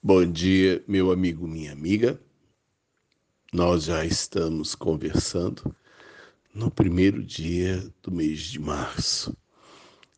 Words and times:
Bom 0.00 0.24
dia, 0.24 0.82
meu 0.86 1.10
amigo, 1.10 1.48
minha 1.48 1.72
amiga. 1.72 2.20
Nós 3.52 3.82
já 3.82 4.04
estamos 4.06 4.76
conversando 4.76 5.74
no 6.54 6.70
primeiro 6.70 7.20
dia 7.20 7.84
do 8.00 8.12
mês 8.12 8.42
de 8.42 8.60
março. 8.60 9.36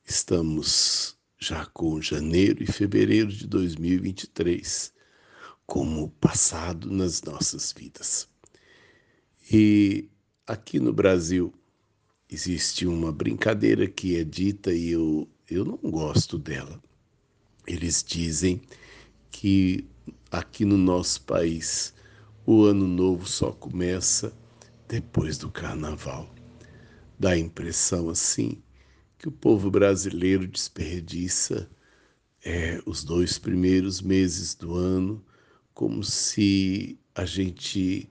Estamos 0.04 1.16
já 1.38 1.64
com 1.64 1.98
janeiro 1.98 2.62
e 2.62 2.66
fevereiro 2.70 3.28
de 3.32 3.46
2023 3.46 4.92
como 5.64 6.10
passado 6.10 6.90
nas 6.90 7.22
nossas 7.22 7.72
vidas. 7.72 8.28
E 9.50 10.10
aqui 10.46 10.78
no 10.78 10.92
Brasil 10.92 11.54
existe 12.28 12.86
uma 12.86 13.10
brincadeira 13.10 13.88
que 13.88 14.18
é 14.18 14.24
dita 14.24 14.74
e 14.74 14.90
eu, 14.90 15.26
eu 15.48 15.64
não 15.64 15.78
gosto 15.78 16.38
dela. 16.38 16.78
Eles 17.66 18.04
dizem 18.04 18.60
que 19.30 19.88
aqui 20.30 20.64
no 20.64 20.76
nosso 20.76 21.22
país 21.22 21.94
o 22.46 22.64
ano 22.64 22.86
novo 22.86 23.26
só 23.26 23.52
começa 23.52 24.32
depois 24.88 25.38
do 25.38 25.50
carnaval. 25.50 26.32
Dá 27.18 27.30
a 27.30 27.38
impressão 27.38 28.08
assim 28.08 28.62
que 29.18 29.28
o 29.28 29.32
povo 29.32 29.70
brasileiro 29.70 30.46
desperdiça 30.46 31.70
é, 32.44 32.80
os 32.86 33.04
dois 33.04 33.38
primeiros 33.38 34.00
meses 34.00 34.54
do 34.54 34.74
ano 34.74 35.24
como 35.74 36.02
se 36.02 36.98
a 37.14 37.24
gente 37.24 38.08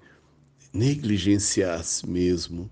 negligenciasse 0.72 2.08
mesmo 2.08 2.70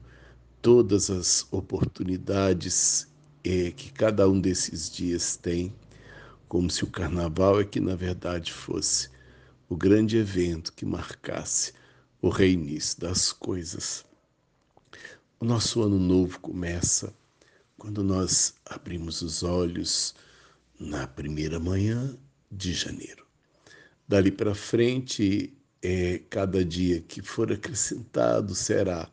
todas 0.62 1.10
as 1.10 1.48
oportunidades 1.52 3.08
é, 3.44 3.72
que 3.72 3.92
cada 3.92 4.30
um 4.30 4.40
desses 4.40 4.90
dias 4.90 5.36
tem 5.36 5.74
como 6.48 6.70
se 6.70 6.84
o 6.84 6.88
carnaval 6.92 7.60
é 7.60 7.66
que 7.66 7.80
na 7.80 7.96
verdade 7.96 8.52
fosse 8.54 9.10
o 9.70 9.76
grande 9.76 10.18
evento 10.18 10.74
que 10.74 10.86
marcasse 10.86 11.74
o 12.22 12.30
reinício 12.30 13.00
das 13.00 13.32
coisas. 13.32 14.06
O 15.40 15.46
nosso 15.46 15.84
ano 15.84 16.00
novo 16.00 16.40
começa 16.40 17.14
quando 17.78 18.04
nós 18.04 18.56
abrimos 18.66 19.22
os 19.22 19.44
olhos 19.44 20.16
na 20.80 21.06
primeira 21.06 21.60
manhã 21.60 22.18
de 22.52 22.74
janeiro. 22.74 23.26
Dali 24.08 24.32
para 24.32 24.56
frente, 24.56 25.54
é, 25.82 26.22
cada 26.30 26.64
dia 26.64 27.02
que 27.02 27.22
for 27.22 27.52
acrescentado 27.52 28.56
será 28.56 29.10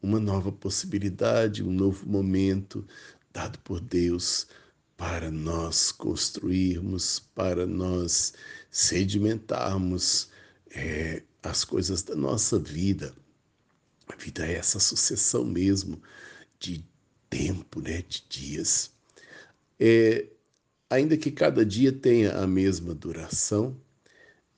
uma 0.00 0.18
nova 0.18 0.50
possibilidade, 0.50 1.62
um 1.62 1.70
novo 1.70 2.08
momento 2.08 2.86
dado 3.32 3.58
por 3.58 3.80
Deus 3.80 4.46
para 5.00 5.30
nós 5.30 5.90
construirmos, 5.90 7.20
para 7.34 7.64
nós 7.64 8.34
sedimentarmos 8.70 10.28
é, 10.70 11.22
as 11.42 11.64
coisas 11.64 12.02
da 12.02 12.14
nossa 12.14 12.58
vida. 12.58 13.14
A 14.08 14.14
vida 14.14 14.46
é 14.46 14.56
essa 14.56 14.78
sucessão 14.78 15.42
mesmo 15.42 16.02
de 16.58 16.84
tempo, 17.30 17.80
né, 17.80 18.02
de 18.02 18.22
dias. 18.28 18.92
É, 19.78 20.26
ainda 20.90 21.16
que 21.16 21.30
cada 21.30 21.64
dia 21.64 21.90
tenha 21.90 22.34
a 22.34 22.46
mesma 22.46 22.94
duração, 22.94 23.80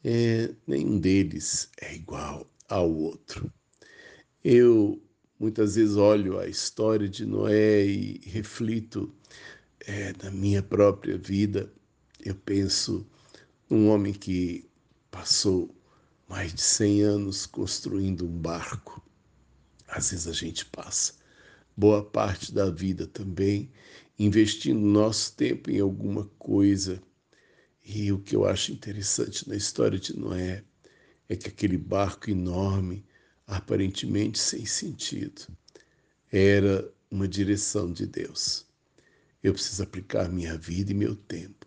é, 0.03 0.53
nenhum 0.67 0.98
deles 0.98 1.70
é 1.81 1.95
igual 1.95 2.51
ao 2.69 2.93
outro. 2.93 3.48
Eu 4.43 5.01
muitas 5.39 5.77
vezes 5.77 5.95
olho 5.95 6.41
a 6.41 6.48
história 6.48 7.09
de 7.09 7.25
Noé 7.25 7.87
e 7.87 8.20
reflito 8.25 9.15
é, 9.87 10.13
na 10.23 10.31
minha 10.31 10.63
própria 10.63 11.19
vida, 11.19 11.73
eu 12.25 12.35
penso 12.35 13.07
num 13.69 13.89
homem 13.89 14.13
que 14.13 14.69
passou 15.11 15.75
mais 16.29 16.55
de 16.55 16.63
100 16.63 17.03
anos 17.03 17.47
construindo 17.47 18.27
um 18.27 18.39
barco. 18.39 19.03
Às 19.89 20.11
vezes 20.11 20.27
a 20.27 20.33
gente 20.33 20.65
passa 20.67 21.15
boa 21.77 22.05
parte 22.05 22.53
da 22.53 22.71
vida 22.71 23.07
também 23.07 23.71
investindo 24.19 24.81
nosso 24.81 25.35
tempo 25.35 25.71
em 25.71 25.81
alguma 25.81 26.27
coisa. 26.39 27.03
E 27.85 28.13
o 28.13 28.19
que 28.19 28.37
eu 28.37 28.47
acho 28.47 28.73
interessante 28.73 29.48
na 29.48 29.57
história 29.57 29.98
de 29.98 30.17
Noé 30.17 30.65
é 31.29 31.37
que 31.37 31.48
aquele 31.48 31.77
barco 31.77 32.31
enorme, 32.31 33.05
aparentemente 33.47 34.39
sem 34.39 34.65
sentido, 34.65 35.42
era 36.31 36.89
uma 37.11 37.27
direção 37.27 37.92
de 37.92 38.07
Deus. 38.07 38.67
Eu 39.42 39.53
preciso 39.53 39.83
aplicar 39.83 40.29
minha 40.29 40.57
vida 40.57 40.92
e 40.92 40.95
meu 40.95 41.17
tempo 41.17 41.67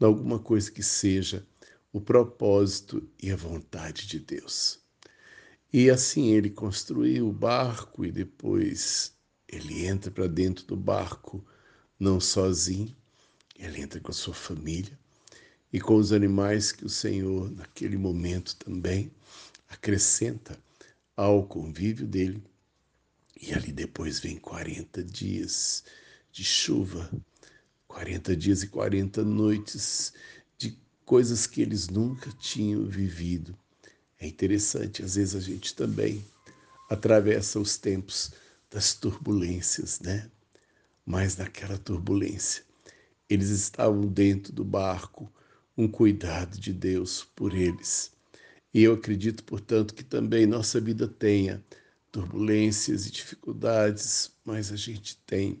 em 0.00 0.04
alguma 0.04 0.38
coisa 0.38 0.70
que 0.70 0.82
seja 0.82 1.46
o 1.92 2.00
propósito 2.00 3.06
e 3.22 3.30
a 3.30 3.36
vontade 3.36 4.06
de 4.06 4.18
Deus. 4.18 4.80
E 5.72 5.90
assim 5.90 6.30
ele 6.30 6.50
construiu 6.50 7.28
o 7.28 7.32
barco 7.32 8.04
e 8.04 8.10
depois 8.10 9.12
ele 9.46 9.86
entra 9.86 10.10
para 10.10 10.26
dentro 10.26 10.64
do 10.64 10.76
barco, 10.76 11.44
não 11.98 12.18
sozinho, 12.18 12.96
ele 13.56 13.80
entra 13.80 14.00
com 14.00 14.10
a 14.10 14.14
sua 14.14 14.32
família 14.32 14.98
e 15.72 15.80
com 15.80 15.96
os 15.96 16.12
animais 16.12 16.72
que 16.72 16.84
o 16.84 16.88
Senhor, 16.88 17.50
naquele 17.50 17.98
momento 17.98 18.56
também, 18.56 19.12
acrescenta 19.68 20.58
ao 21.16 21.46
convívio 21.46 22.06
dele. 22.06 22.42
E 23.40 23.52
ali 23.52 23.70
depois 23.70 24.18
vem 24.18 24.38
40 24.38 25.04
dias 25.04 25.84
de 26.32 26.44
chuva, 26.44 27.10
40 27.88 28.36
dias 28.36 28.62
e 28.62 28.68
40 28.68 29.24
noites 29.24 30.12
de 30.56 30.78
coisas 31.04 31.46
que 31.46 31.60
eles 31.60 31.88
nunca 31.88 32.30
tinham 32.32 32.86
vivido. 32.86 33.56
É 34.18 34.26
interessante, 34.26 35.02
às 35.02 35.14
vezes 35.16 35.34
a 35.34 35.40
gente 35.40 35.74
também 35.74 36.24
atravessa 36.88 37.58
os 37.58 37.76
tempos 37.76 38.32
das 38.70 38.94
turbulências, 38.94 40.00
né? 40.00 40.30
Mas 41.04 41.36
naquela 41.36 41.78
turbulência, 41.78 42.62
eles 43.28 43.50
estavam 43.50 44.06
dentro 44.06 44.52
do 44.52 44.64
barco, 44.64 45.32
um 45.76 45.88
cuidado 45.88 46.58
de 46.58 46.72
Deus 46.72 47.24
por 47.34 47.54
eles. 47.54 48.12
E 48.72 48.82
eu 48.82 48.94
acredito, 48.94 49.42
portanto, 49.42 49.94
que 49.94 50.04
também 50.04 50.46
nossa 50.46 50.80
vida 50.80 51.08
tenha 51.08 51.64
turbulências 52.12 53.06
e 53.06 53.10
dificuldades, 53.10 54.32
mas 54.44 54.72
a 54.72 54.76
gente 54.76 55.16
tem 55.26 55.60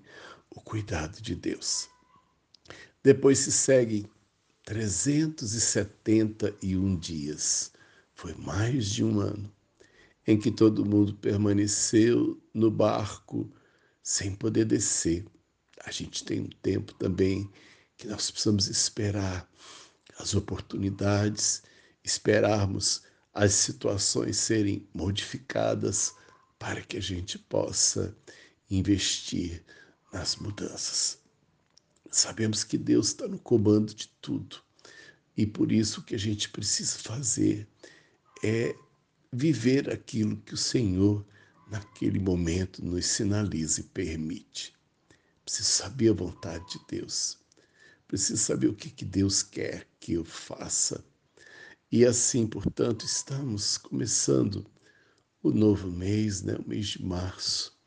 o 0.50 0.60
cuidado 0.60 1.22
de 1.22 1.34
Deus. 1.34 1.88
Depois 3.02 3.38
se 3.38 3.52
seguem 3.52 4.06
371 4.64 6.96
dias. 6.96 7.72
Foi 8.14 8.34
mais 8.34 8.84
de 8.86 9.02
um 9.02 9.18
ano 9.20 9.50
em 10.26 10.38
que 10.38 10.50
todo 10.50 10.84
mundo 10.84 11.14
permaneceu 11.14 12.38
no 12.52 12.70
barco 12.70 13.50
sem 14.02 14.34
poder 14.34 14.66
descer. 14.66 15.24
A 15.84 15.90
gente 15.90 16.24
tem 16.24 16.40
um 16.40 16.50
tempo 16.62 16.92
também 16.94 17.50
que 17.96 18.06
nós 18.06 18.30
precisamos 18.30 18.68
esperar 18.68 19.48
as 20.18 20.34
oportunidades, 20.34 21.62
esperarmos 22.04 23.02
as 23.32 23.54
situações 23.54 24.36
serem 24.36 24.86
modificadas 24.92 26.14
para 26.58 26.82
que 26.82 26.96
a 26.96 27.02
gente 27.02 27.38
possa 27.38 28.14
investir 28.70 29.64
nas 30.12 30.36
mudanças. 30.36 31.18
Sabemos 32.10 32.64
que 32.64 32.76
Deus 32.76 33.08
está 33.08 33.28
no 33.28 33.38
comando 33.38 33.94
de 33.94 34.08
tudo 34.20 34.62
e 35.36 35.46
por 35.46 35.70
isso 35.70 36.00
o 36.00 36.04
que 36.04 36.14
a 36.14 36.18
gente 36.18 36.48
precisa 36.48 36.98
fazer 36.98 37.66
é 38.42 38.74
viver 39.32 39.88
aquilo 39.90 40.36
que 40.38 40.54
o 40.54 40.56
Senhor, 40.56 41.24
naquele 41.70 42.18
momento, 42.18 42.84
nos 42.84 43.06
sinaliza 43.06 43.80
e 43.80 43.84
permite. 43.84 44.74
Preciso 45.44 45.68
saber 45.68 46.10
a 46.10 46.14
vontade 46.14 46.64
de 46.70 46.80
Deus. 46.88 47.38
Preciso 48.08 48.42
saber 48.42 48.66
o 48.68 48.74
que, 48.74 48.90
que 48.90 49.04
Deus 49.04 49.42
quer 49.42 49.86
que 50.00 50.14
eu 50.14 50.24
faça. 50.24 51.04
E 51.92 52.04
assim, 52.04 52.46
portanto, 52.46 53.04
estamos 53.04 53.78
começando 53.78 54.66
o 55.42 55.50
novo 55.50 55.90
mês, 55.90 56.42
né? 56.42 56.56
o 56.56 56.68
mês 56.68 56.88
de 56.88 57.04
março 57.04 57.79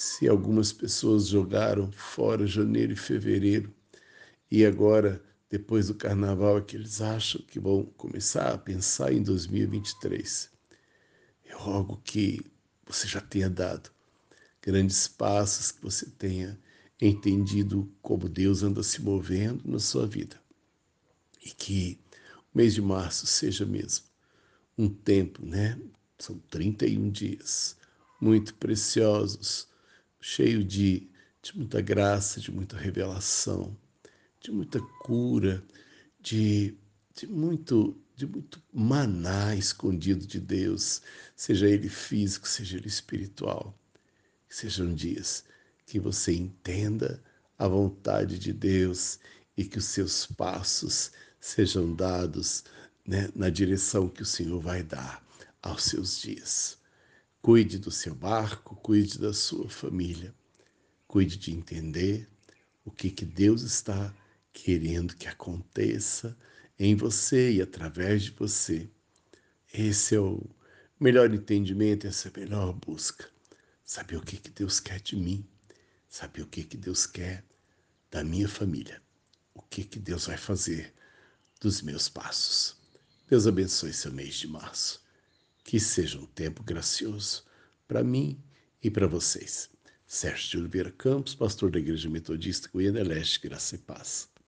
se 0.00 0.26
algumas 0.26 0.72
pessoas 0.72 1.26
jogaram 1.26 1.92
fora 1.92 2.46
janeiro 2.46 2.94
e 2.94 2.96
fevereiro 2.96 3.70
e 4.50 4.64
agora, 4.64 5.22
depois 5.50 5.88
do 5.88 5.94
carnaval, 5.94 6.56
é 6.56 6.62
que 6.62 6.74
eles 6.74 7.02
acham 7.02 7.42
que 7.42 7.60
vão 7.60 7.84
começar 7.98 8.54
a 8.54 8.56
pensar 8.56 9.12
em 9.12 9.22
2023. 9.22 10.50
Eu 11.44 11.58
rogo 11.58 12.00
que 12.02 12.40
você 12.86 13.06
já 13.06 13.20
tenha 13.20 13.50
dado 13.50 13.90
grandes 14.62 15.06
passos, 15.06 15.70
que 15.70 15.82
você 15.82 16.06
tenha 16.06 16.58
entendido 16.98 17.86
como 18.00 18.26
Deus 18.26 18.62
anda 18.62 18.82
se 18.82 19.02
movendo 19.02 19.70
na 19.70 19.78
sua 19.78 20.06
vida 20.06 20.40
e 21.44 21.50
que 21.50 22.00
o 22.54 22.56
mês 22.56 22.72
de 22.72 22.80
março 22.80 23.26
seja 23.26 23.66
mesmo 23.66 24.06
um 24.78 24.88
tempo, 24.88 25.44
né? 25.44 25.78
São 26.18 26.38
31 26.48 27.10
dias 27.10 27.76
muito 28.18 28.54
preciosos 28.54 29.68
cheio 30.20 30.64
de, 30.64 31.08
de 31.42 31.56
muita 31.56 31.80
graça, 31.80 32.40
de 32.40 32.50
muita 32.50 32.76
revelação, 32.76 33.76
de 34.40 34.50
muita 34.50 34.80
cura, 35.02 35.62
de, 36.20 36.76
de 37.14 37.26
muito 37.26 37.96
de 38.20 38.26
muito 38.26 38.62
maná 38.70 39.56
escondido 39.56 40.26
de 40.26 40.38
Deus, 40.38 41.00
seja 41.34 41.66
ele 41.66 41.88
físico, 41.88 42.46
seja 42.46 42.76
ele 42.76 42.86
espiritual. 42.86 43.74
Sejam 44.46 44.94
dias 44.94 45.42
que 45.86 45.98
você 45.98 46.34
entenda 46.34 47.22
a 47.58 47.66
vontade 47.66 48.38
de 48.38 48.52
Deus 48.52 49.18
e 49.56 49.64
que 49.64 49.78
os 49.78 49.86
seus 49.86 50.26
passos 50.26 51.12
sejam 51.40 51.94
dados 51.94 52.64
né, 53.06 53.30
na 53.34 53.48
direção 53.48 54.06
que 54.06 54.22
o 54.22 54.26
Senhor 54.26 54.60
vai 54.60 54.82
dar 54.82 55.24
aos 55.62 55.84
seus 55.84 56.20
dias. 56.20 56.79
Cuide 57.42 57.78
do 57.78 57.90
seu 57.90 58.14
barco, 58.14 58.76
cuide 58.76 59.18
da 59.18 59.32
sua 59.32 59.68
família, 59.70 60.34
cuide 61.08 61.36
de 61.38 61.52
entender 61.52 62.28
o 62.84 62.90
que, 62.90 63.10
que 63.10 63.24
Deus 63.24 63.62
está 63.62 64.14
querendo 64.52 65.16
que 65.16 65.26
aconteça 65.26 66.36
em 66.78 66.94
você 66.94 67.52
e 67.52 67.62
através 67.62 68.24
de 68.24 68.30
você. 68.32 68.90
Esse 69.72 70.16
é 70.16 70.20
o 70.20 70.44
melhor 70.98 71.32
entendimento, 71.32 72.06
essa 72.06 72.28
é 72.28 72.32
a 72.34 72.40
melhor 72.40 72.72
busca. 72.74 73.28
Saber 73.84 74.16
o 74.16 74.22
que, 74.22 74.36
que 74.36 74.50
Deus 74.50 74.78
quer 74.78 75.00
de 75.00 75.16
mim, 75.16 75.46
saber 76.08 76.42
o 76.42 76.46
que, 76.46 76.62
que 76.62 76.76
Deus 76.76 77.06
quer 77.06 77.44
da 78.10 78.22
minha 78.22 78.48
família, 78.48 79.00
o 79.54 79.62
que, 79.62 79.84
que 79.84 79.98
Deus 79.98 80.26
vai 80.26 80.36
fazer 80.36 80.92
dos 81.60 81.80
meus 81.80 82.08
passos. 82.08 82.76
Deus 83.28 83.46
abençoe 83.46 83.92
seu 83.92 84.12
mês 84.12 84.34
de 84.34 84.48
março. 84.48 85.02
Que 85.70 85.78
seja 85.78 86.18
um 86.18 86.26
tempo 86.26 86.64
gracioso 86.64 87.44
para 87.86 88.02
mim 88.02 88.42
e 88.82 88.90
para 88.90 89.06
vocês. 89.06 89.70
Sérgio 90.04 90.50
de 90.50 90.58
Oliveira 90.58 90.90
Campos, 90.90 91.32
pastor 91.32 91.70
da 91.70 91.78
Igreja 91.78 92.10
Metodista 92.10 92.68
Goiânia 92.72 93.04
Leste, 93.04 93.38
Graça 93.38 93.76
e 93.76 93.78
Paz. 93.78 94.28